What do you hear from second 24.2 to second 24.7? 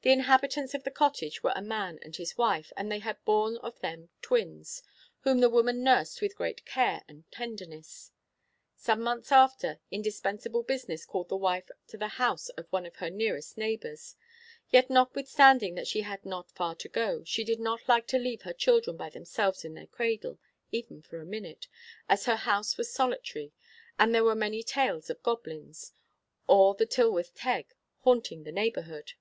were many